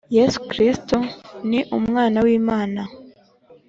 Yesu 0.17 0.39
Kristo 0.49 0.97
ni 1.49 1.59
umwana 1.77 2.17
w’Imana. 2.25 2.81